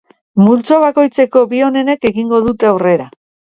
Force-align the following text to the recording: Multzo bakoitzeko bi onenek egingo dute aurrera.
Multzo 0.45 0.77
bakoitzeko 0.83 1.45
bi 1.53 1.63
onenek 1.69 2.11
egingo 2.13 2.43
dute 2.51 2.73
aurrera. 2.75 3.09